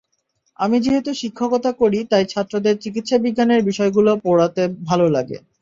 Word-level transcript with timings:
আমি 0.59 0.77
যেহেতু 0.79 1.11
শিক্ষকতা 1.21 1.71
করি, 1.81 1.99
তাই 2.11 2.23
ছাত্রদের 2.25 2.75
চিকিৎসাবিজ্ঞানের 2.83 3.61
বিষয়গুলো 3.69 4.11
পড়াতে 4.25 4.61
ভালো 4.89 5.05
লাগে। 5.15 5.37